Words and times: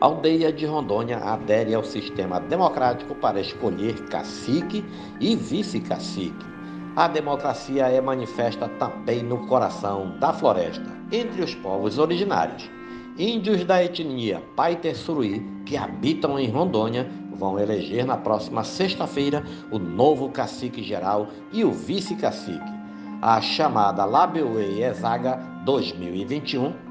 A 0.00 0.04
aldeia 0.04 0.52
de 0.52 0.64
Rondônia 0.64 1.18
adere 1.18 1.74
ao 1.74 1.82
sistema 1.82 2.38
democrático 2.38 3.16
para 3.16 3.40
escolher 3.40 4.06
cacique 4.06 4.84
e 5.20 5.34
vice-cacique. 5.34 6.46
A 6.94 7.08
democracia 7.08 7.88
é 7.88 8.00
manifesta 8.00 8.68
também 8.68 9.24
no 9.24 9.48
coração 9.48 10.16
da 10.20 10.32
floresta, 10.32 10.86
entre 11.10 11.42
os 11.42 11.52
povos 11.56 11.98
originários. 11.98 12.70
Índios 13.18 13.64
da 13.64 13.82
etnia 13.82 14.40
Paiter 14.54 14.96
Suruí, 14.96 15.44
que 15.66 15.76
habitam 15.76 16.38
em 16.38 16.48
Rondônia, 16.48 17.10
vão 17.32 17.58
eleger 17.58 18.06
na 18.06 18.16
próxima 18.16 18.62
sexta-feira 18.62 19.44
o 19.68 19.80
novo 19.80 20.28
cacique 20.28 20.80
geral 20.80 21.26
e 21.52 21.64
o 21.64 21.72
vice-cacique. 21.72 22.78
A 23.20 23.40
chamada 23.40 24.04
Labeuê 24.04 24.84
Exaga 24.84 25.36
2021 25.64 26.87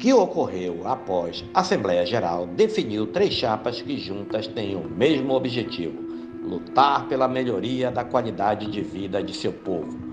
que 0.00 0.14
ocorreu 0.14 0.88
após 0.88 1.44
a 1.52 1.60
Assembleia 1.60 2.06
Geral 2.06 2.46
definiu 2.46 3.06
três 3.06 3.34
chapas 3.34 3.82
que 3.82 3.98
juntas 3.98 4.46
têm 4.46 4.74
o 4.74 4.88
mesmo 4.88 5.34
objetivo: 5.34 6.02
lutar 6.42 7.06
pela 7.06 7.28
melhoria 7.28 7.90
da 7.90 8.02
qualidade 8.02 8.70
de 8.70 8.80
vida 8.80 9.22
de 9.22 9.34
seu 9.34 9.52
povo. 9.52 10.10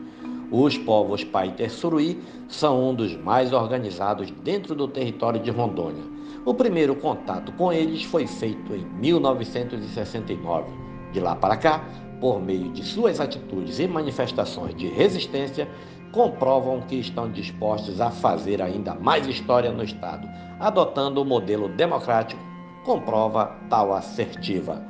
Os 0.52 0.78
povos 0.78 1.24
Paiter 1.24 1.72
Suruí 1.72 2.22
são 2.50 2.90
um 2.90 2.94
dos 2.94 3.16
mais 3.16 3.54
organizados 3.54 4.30
dentro 4.44 4.76
do 4.76 4.90
território 4.90 5.42
de 5.42 5.52
Rondônia. 5.52 6.04
O 6.46 6.54
primeiro 6.54 6.96
contato 6.96 7.54
com 7.54 7.72
eles 7.72 8.04
foi 8.04 8.28
feito 8.28 8.76
em 8.76 8.86
1969. 9.00 10.66
De 11.14 11.22
lá 11.22 11.36
para 11.36 11.56
cá, 11.56 11.84
por 12.20 12.42
meio 12.42 12.72
de 12.72 12.84
suas 12.84 13.20
atitudes 13.20 13.80
e 13.80 13.88
manifestações 13.88 14.76
de 14.76 14.88
resistência, 14.88 15.68
comprovam 16.12 16.82
que 16.82 16.96
estão 16.96 17.32
dispostos 17.32 18.02
a 18.02 18.10
fazer 18.10 18.62
ainda 18.62 18.96
mais 18.96 19.28
história 19.28 19.72
no 19.72 19.84
Estado, 19.84 20.28
adotando 20.60 21.22
o 21.22 21.26
modelo 21.26 21.70
democrático, 21.70 22.42
comprova 22.84 23.56
tal 23.70 23.94
assertiva. 23.94 24.82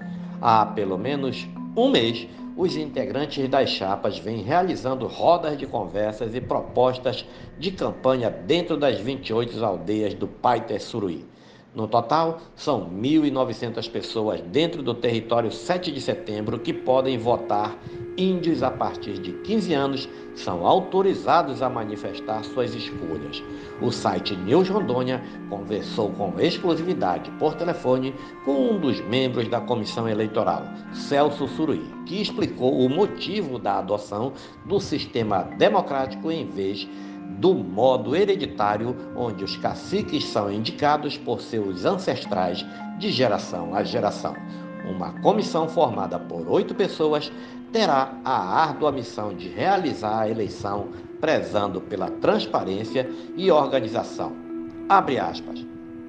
Há 0.41 0.65
pelo 0.65 0.97
menos 0.97 1.47
um 1.75 1.89
mês, 1.89 2.27
os 2.55 2.75
integrantes 2.75 3.47
das 3.49 3.69
chapas 3.69 4.17
vêm 4.17 4.41
realizando 4.41 5.05
rodas 5.05 5.57
de 5.57 5.67
conversas 5.67 6.33
e 6.33 6.41
propostas 6.41 7.25
de 7.59 7.71
campanha 7.71 8.29
dentro 8.29 8.77
das 8.77 8.99
28 8.99 9.63
aldeias 9.63 10.13
do 10.13 10.27
Paiter 10.27 10.81
Suruí. 10.81 11.25
No 11.77 11.87
total, 11.87 12.39
são 12.55 12.89
1.900 12.89 13.87
pessoas 13.91 14.41
dentro 14.41 14.81
do 14.81 14.95
território 14.95 15.51
7 15.51 15.91
de 15.91 16.01
setembro 16.01 16.57
que 16.57 16.73
podem 16.73 17.19
votar. 17.19 17.77
Índios 18.17 18.63
a 18.63 18.71
partir 18.71 19.19
de 19.19 19.31
15 19.31 19.73
anos 19.75 20.09
são 20.33 20.65
autorizados 20.65 21.61
a 21.61 21.69
manifestar 21.69 22.43
suas 22.45 22.73
escolhas. 22.73 23.43
O 23.79 23.91
site 23.91 24.35
News 24.35 24.69
Rondônia 24.69 25.23
conversou 25.51 26.09
com 26.13 26.39
exclusividade 26.39 27.29
por 27.37 27.53
telefone 27.53 28.15
com 28.43 28.71
um 28.71 28.79
dos 28.79 28.99
membros 29.01 29.47
da 29.47 29.61
comissão 29.61 30.09
eleitoral, 30.09 30.63
Celso 30.91 31.47
Suruí, 31.47 31.85
que 32.07 32.19
explicou 32.19 32.79
o 32.83 32.89
motivo 32.89 33.59
da 33.59 33.77
adoção 33.77 34.33
do 34.65 34.79
sistema 34.79 35.43
democrático 35.43 36.31
em 36.31 36.47
vez 36.47 36.79
de 36.79 37.06
do 37.37 37.53
modo 37.53 38.15
hereditário, 38.15 38.95
onde 39.15 39.43
os 39.43 39.55
caciques 39.57 40.25
são 40.25 40.51
indicados 40.51 41.17
por 41.17 41.41
seus 41.41 41.85
ancestrais 41.85 42.65
de 42.97 43.11
geração 43.11 43.75
a 43.75 43.83
geração. 43.83 44.35
Uma 44.89 45.11
comissão 45.21 45.67
formada 45.67 46.17
por 46.17 46.47
oito 46.49 46.73
pessoas 46.73 47.31
terá 47.71 48.13
a 48.23 48.63
árdua 48.63 48.91
missão 48.91 49.33
de 49.33 49.49
realizar 49.49 50.21
a 50.21 50.29
eleição, 50.29 50.87
prezando 51.19 51.81
pela 51.81 52.09
transparência 52.09 53.09
e 53.35 53.51
organização. 53.51 54.33
Abre 54.89 55.19
aspas. 55.19 55.65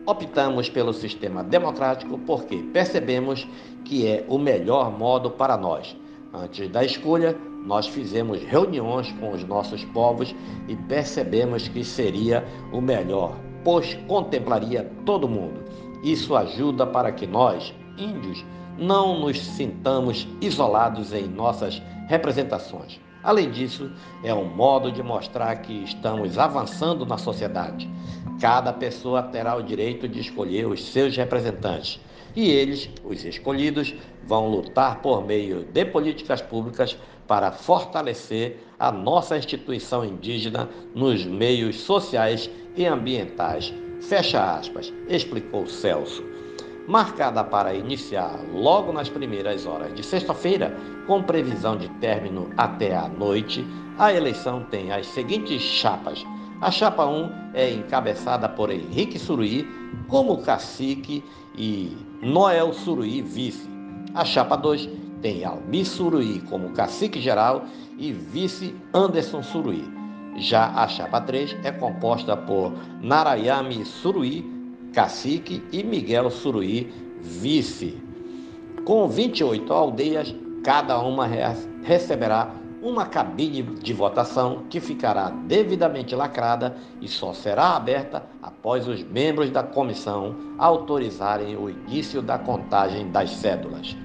Optamos 0.07 0.71
pelo 0.71 0.95
sistema 0.95 1.45
democrático 1.45 2.17
porque 2.19 2.57
percebemos 2.73 3.47
que 3.85 4.07
é 4.07 4.25
o 4.29 4.39
melhor 4.39 4.91
modo 4.97 5.31
para 5.31 5.57
nós. 5.57 5.95
Antes 6.33 6.69
da 6.69 6.85
escolha, 6.85 7.37
nós 7.65 7.87
fizemos 7.87 8.43
reuniões 8.43 9.11
com 9.13 9.33
os 9.33 9.45
nossos 9.45 9.85
povos 9.87 10.35
e 10.69 10.77
percebemos 10.77 11.69
que 11.69 11.83
seria 11.83 12.47
o 12.73 12.81
melhor, 12.81 13.37
pois 13.65 13.95
contemplaria 14.07 14.91
todo 15.07 15.29
mundo. 15.29 15.65
Isso 16.03 16.37
ajuda 16.37 16.87
para 16.87 17.11
que 17.13 17.27
nós, 17.27 17.75
índios, 17.97 18.45
não 18.79 19.21
nos 19.21 19.41
sintamos 19.41 20.29
isolados 20.41 21.13
em 21.13 21.27
nossas 21.27 21.83
representações. 22.07 23.01
Além 23.23 23.51
disso, 23.51 23.91
é 24.23 24.33
um 24.33 24.45
modo 24.45 24.93
de 24.93 25.03
mostrar 25.03 25.57
que 25.57 25.73
estamos 25.83 26.39
avançando 26.39 27.05
na 27.05 27.19
sociedade. 27.19 27.91
Cada 28.41 28.73
pessoa 28.73 29.23
terá 29.23 29.57
o 29.57 29.63
direito 29.63 30.07
de 30.07 30.21
escolher 30.21 30.67
os 30.67 30.85
seus 30.93 31.17
representantes 31.17 32.01
e 32.37 32.51
eles, 32.51 32.89
os 33.05 33.25
escolhidos, 33.25 33.95
vão 34.25 34.49
lutar 34.49 35.03
por 35.03 35.27
meio 35.27 35.65
de 35.65 35.85
políticas 35.85 36.41
públicas 36.41 36.97
para 37.27 37.51
fortalecer 37.51 38.59
a 38.79 38.93
nossa 38.93 39.37
instituição 39.37 40.05
indígena 40.05 40.69
nos 40.95 41.25
meios 41.25 41.81
sociais 41.81 42.49
e 42.77 42.87
ambientais. 42.87 43.75
Fecha 44.01 44.55
aspas, 44.55 44.93
explicou 45.09 45.67
Celso. 45.67 46.23
Marcada 46.87 47.43
para 47.43 47.75
iniciar 47.75 48.41
logo 48.53 48.93
nas 48.93 49.09
primeiras 49.09 49.67
horas 49.67 49.93
de 49.93 50.03
sexta-feira, 50.03 50.75
com 51.07 51.23
previsão 51.23 51.77
de 51.77 51.89
término 51.99 52.51
até 52.57 52.97
a 52.97 53.09
noite, 53.09 53.67
a 53.99 54.13
eleição 54.13 54.65
tem 54.71 54.93
as 54.93 55.07
seguintes 55.09 55.61
chapas. 55.61 56.25
A 56.61 56.73
chapa 56.73 57.07
1 57.07 57.53
é 57.55 57.71
encabeçada 57.71 58.49
por 58.49 58.69
Henrique 58.69 59.17
Suruí 59.17 59.65
como 60.09 60.39
cacique 60.39 61.23
e 61.57 61.97
Noel 62.21 62.73
Suruí 62.73 63.23
vice. 63.23 63.71
A 64.13 64.25
chapa 64.25 64.57
2 64.57 64.89
tem 65.23 65.45
Almi 65.45 65.85
Suruí 65.85 66.41
como 66.51 66.71
cacique 66.71 67.21
geral 67.21 67.65
e 67.97 68.13
vice 68.13 68.75
Anderson 68.93 69.41
Suruí. 69.41 69.89
Já 70.37 70.67
a 70.75 70.89
chapa 70.89 71.21
3 71.21 71.59
é 71.63 71.71
composta 71.71 72.37
por 72.37 72.73
Narayami 73.01 73.85
Suruí, 73.85 74.45
cacique, 74.93 75.63
e 75.71 75.85
Miguel 75.85 76.29
Suruí, 76.29 76.93
vice. 77.21 78.03
Com 78.85 79.07
28 79.07 79.73
aldeias, 79.73 80.35
cada 80.65 80.99
uma 80.99 81.29
receberá 81.85 82.51
uma 82.83 83.07
cabine 83.07 83.63
de 83.63 83.93
votação 83.93 84.65
que 84.71 84.81
ficará 84.81 85.31
devidamente 85.31 86.15
lacrada 86.15 86.77
e 87.01 87.09
só 87.09 87.33
será 87.33 87.77
aberta 87.77 88.25
após 88.43 88.87
os 88.87 89.03
membros 89.03 89.51
da 89.51 89.63
comissão 89.63 90.37
autorizarem 90.59 91.57
o 91.57 91.69
início 91.69 92.23
da 92.23 92.39
contagem 92.39 93.11
das 93.11 93.31
cédulas 93.31 93.97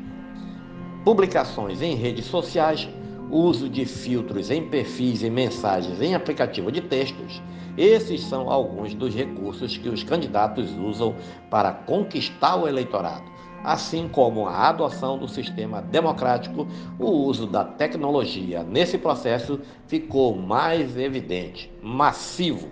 publicações 1.03 1.81
em 1.81 1.95
redes 1.95 2.25
sociais, 2.25 2.87
uso 3.29 3.67
de 3.67 3.85
filtros 3.85 4.49
em 4.49 4.69
perfis 4.69 5.23
e 5.23 5.29
mensagens 5.29 6.01
em 6.01 6.15
aplicativo 6.15 6.71
de 6.71 6.81
textos. 6.81 7.41
Esses 7.77 8.21
são 8.21 8.49
alguns 8.49 8.93
dos 8.93 9.13
recursos 9.13 9.77
que 9.77 9.89
os 9.89 10.03
candidatos 10.03 10.69
usam 10.77 11.15
para 11.49 11.71
conquistar 11.71 12.55
o 12.55 12.67
eleitorado, 12.67 13.23
assim 13.63 14.07
como 14.07 14.47
a 14.47 14.69
adoção 14.69 15.17
do 15.17 15.27
sistema 15.27 15.81
democrático, 15.81 16.67
o 16.99 17.09
uso 17.09 17.47
da 17.47 17.63
tecnologia 17.63 18.63
nesse 18.63 18.97
processo 18.97 19.59
ficou 19.87 20.35
mais 20.35 20.97
evidente, 20.97 21.71
massivo. 21.81 22.69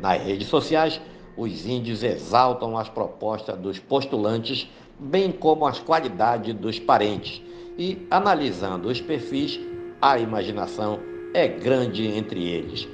Nas 0.00 0.20
redes 0.20 0.48
sociais, 0.48 1.00
os 1.36 1.66
índios 1.66 2.02
exaltam 2.02 2.76
as 2.76 2.88
propostas 2.88 3.56
dos 3.58 3.78
postulantes, 3.78 4.68
bem 4.98 5.30
como 5.30 5.66
as 5.66 5.78
qualidades 5.78 6.54
dos 6.54 6.78
parentes 6.78 7.42
e, 7.78 8.06
analisando 8.10 8.88
os 8.88 9.00
perfis, 9.00 9.60
a 10.00 10.18
imaginação 10.18 11.00
é 11.32 11.48
grande 11.48 12.06
entre 12.06 12.46
eles. 12.46 12.88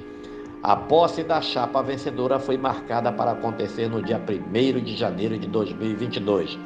A 0.63 0.75
posse 0.75 1.23
da 1.23 1.41
chapa 1.41 1.81
vencedora 1.81 2.39
foi 2.39 2.55
marcada 2.55 3.11
para 3.11 3.31
acontecer 3.31 3.89
no 3.89 4.01
dia 4.01 4.19
1 4.19 4.83
de 4.83 4.95
janeiro 4.95 5.37
de 5.37 5.47
2022. 5.47 6.57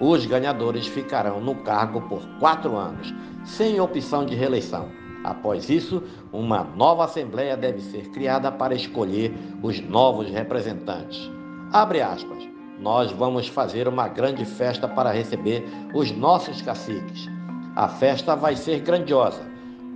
Os 0.00 0.24
ganhadores 0.26 0.86
ficarão 0.86 1.40
no 1.40 1.56
cargo 1.56 2.02
por 2.02 2.22
quatro 2.38 2.76
anos, 2.76 3.12
sem 3.44 3.80
opção 3.80 4.24
de 4.24 4.34
reeleição. 4.34 4.88
Após 5.24 5.68
isso, 5.68 6.02
uma 6.32 6.62
nova 6.62 7.04
Assembleia 7.04 7.56
deve 7.56 7.80
ser 7.80 8.08
criada 8.10 8.52
para 8.52 8.74
escolher 8.74 9.34
os 9.62 9.80
novos 9.80 10.30
representantes. 10.30 11.30
Abre 11.72 12.00
aspas. 12.00 12.48
Nós 12.80 13.10
vamos 13.10 13.48
fazer 13.48 13.88
uma 13.88 14.06
grande 14.06 14.44
festa 14.44 14.86
para 14.86 15.10
receber 15.10 15.66
os 15.92 16.12
nossos 16.12 16.62
caciques. 16.62 17.28
A 17.74 17.88
festa 17.88 18.36
vai 18.36 18.54
ser 18.54 18.80
grandiosa, 18.80 19.42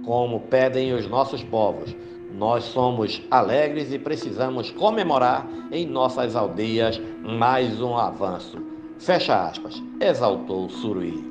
como 0.04 0.40
pedem 0.40 0.92
os 0.92 1.08
nossos 1.08 1.44
povos. 1.44 1.94
Nós 2.34 2.64
somos 2.64 3.22
alegres 3.30 3.92
e 3.92 3.98
precisamos 4.00 4.72
comemorar 4.72 5.46
em 5.70 5.86
nossas 5.86 6.34
aldeias 6.34 7.00
mais 7.22 7.80
um 7.80 7.96
avanço. 7.96 8.71
Fecha 9.02 9.48
aspas, 9.48 9.82
exaltou 9.98 10.68
Suruí. 10.68 11.28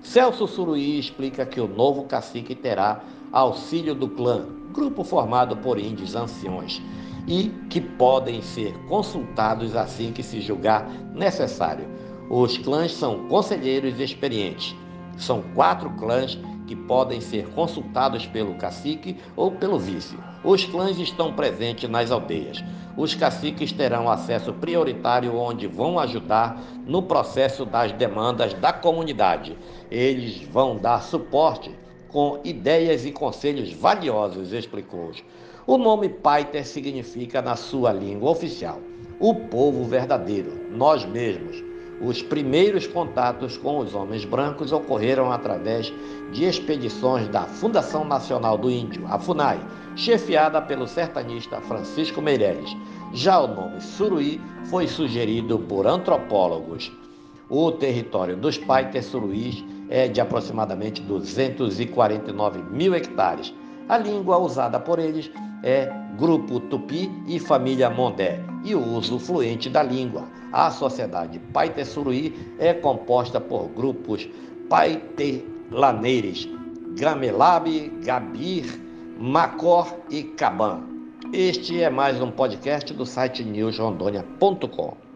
Celso 0.00 0.46
Suruí 0.46 1.00
explica 1.00 1.44
que 1.44 1.60
o 1.60 1.66
novo 1.66 2.04
cacique 2.04 2.54
terá 2.54 3.00
auxílio 3.32 3.92
do 3.92 4.08
clã, 4.08 4.46
grupo 4.72 5.02
formado 5.02 5.56
por 5.56 5.80
índios 5.80 6.14
anciões, 6.14 6.80
e 7.26 7.48
que 7.68 7.80
podem 7.80 8.40
ser 8.40 8.72
consultados 8.86 9.74
assim 9.74 10.12
que 10.12 10.22
se 10.22 10.40
julgar 10.40 10.88
necessário 11.12 11.88
Os 12.30 12.56
clãs 12.56 12.92
são 12.92 13.26
conselheiros 13.26 13.98
experientes. 13.98 14.76
São 15.16 15.42
quatro 15.56 15.90
clãs 15.96 16.38
que 16.68 16.76
podem 16.76 17.20
ser 17.20 17.48
consultados 17.48 18.26
pelo 18.26 18.54
cacique 18.54 19.16
ou 19.34 19.50
pelo 19.50 19.76
vice. 19.76 20.16
Os 20.44 20.64
clãs 20.66 20.96
estão 21.00 21.32
presentes 21.32 21.90
nas 21.90 22.12
aldeias. 22.12 22.62
Os 22.98 23.14
caciques 23.14 23.70
terão 23.70 24.10
acesso 24.10 24.52
prioritário 24.52 25.36
onde 25.36 25.68
vão 25.68 26.00
ajudar 26.00 26.60
no 26.84 27.00
processo 27.00 27.64
das 27.64 27.92
demandas 27.92 28.54
da 28.54 28.72
comunidade. 28.72 29.56
Eles 29.88 30.42
vão 30.42 30.76
dar 30.76 31.00
suporte 31.04 31.70
com 32.08 32.40
ideias 32.42 33.06
e 33.06 33.12
conselhos 33.12 33.72
valiosos, 33.72 34.52
explicou. 34.52 35.12
O 35.64 35.78
nome 35.78 36.08
Paiter 36.08 36.66
significa, 36.66 37.40
na 37.40 37.54
sua 37.54 37.92
língua 37.92 38.32
oficial, 38.32 38.80
o 39.20 39.32
povo 39.32 39.84
verdadeiro, 39.84 40.66
nós 40.68 41.04
mesmos. 41.04 41.62
Os 42.00 42.22
primeiros 42.22 42.86
contatos 42.86 43.56
com 43.56 43.78
os 43.78 43.92
homens 43.92 44.24
brancos 44.24 44.70
ocorreram 44.70 45.32
através 45.32 45.92
de 46.30 46.44
expedições 46.44 47.26
da 47.28 47.42
Fundação 47.42 48.04
Nacional 48.04 48.56
do 48.56 48.70
Índio, 48.70 49.04
a 49.08 49.18
FUNAI, 49.18 49.58
chefiada 49.96 50.62
pelo 50.62 50.86
sertanista 50.86 51.60
Francisco 51.60 52.22
Meireles. 52.22 52.70
Já 53.12 53.40
o 53.40 53.48
nome 53.48 53.80
Suruí 53.80 54.40
foi 54.70 54.86
sugerido 54.86 55.58
por 55.58 55.88
antropólogos. 55.88 56.92
O 57.50 57.72
território 57.72 58.36
dos 58.36 58.56
Paiter 58.56 59.02
Suruís 59.02 59.64
é 59.88 60.06
de 60.06 60.20
aproximadamente 60.20 61.02
249 61.02 62.62
mil 62.70 62.94
hectares. 62.94 63.52
A 63.88 63.98
língua 63.98 64.38
usada 64.38 64.78
por 64.78 65.00
eles 65.00 65.30
é 65.64 65.90
Grupo 66.16 66.60
Tupi 66.60 67.10
e 67.26 67.40
Família 67.40 67.90
Mondé 67.90 68.47
e 68.64 68.74
o 68.74 68.84
uso 68.84 69.18
fluente 69.18 69.68
da 69.68 69.82
língua. 69.82 70.28
A 70.52 70.70
sociedade 70.70 71.38
Paitesuruí 71.52 72.34
é 72.58 72.72
composta 72.74 73.40
por 73.40 73.68
grupos 73.68 74.28
paitelaneires, 74.68 76.48
Gamelab, 76.98 77.68
Gabir, 78.04 78.64
Macor 79.18 79.94
e 80.10 80.22
Caban. 80.22 80.82
Este 81.32 81.82
é 81.82 81.90
mais 81.90 82.20
um 82.20 82.30
podcast 82.30 82.92
do 82.94 83.04
site 83.04 83.44
newsrondônia.com. 83.44 85.07